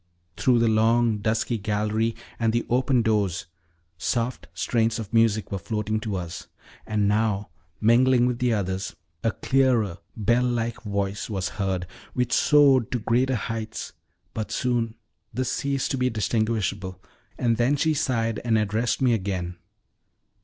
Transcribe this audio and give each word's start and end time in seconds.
Through 0.35 0.57
the 0.57 0.67
long, 0.67 1.19
dusky 1.19 1.59
gallery 1.59 2.15
and 2.39 2.51
the 2.53 2.65
open 2.71 3.03
doors 3.03 3.45
soft 3.99 4.47
strains 4.51 4.97
of 4.97 5.13
music 5.13 5.51
were 5.51 5.59
floating 5.59 5.99
to 5.99 6.15
us, 6.15 6.47
and 6.87 7.07
now, 7.07 7.49
mingling 7.79 8.25
with 8.25 8.39
the 8.39 8.51
others, 8.51 8.95
a 9.23 9.29
clearer, 9.31 9.99
bell 10.17 10.41
like 10.43 10.81
voice 10.81 11.29
was 11.29 11.49
heard, 11.49 11.85
which 12.15 12.33
soared 12.33 12.89
to 12.93 12.97
greater 12.97 13.35
heights; 13.35 13.93
but 14.33 14.49
soon 14.51 14.95
this 15.35 15.51
ceased 15.51 15.91
to 15.91 15.99
be 15.99 16.09
distinguishable, 16.09 16.99
and 17.37 17.57
then 17.57 17.75
she 17.75 17.93
sighed 17.93 18.39
and 18.43 18.57
addressed 18.57 19.03
me 19.03 19.13
again. 19.13 19.55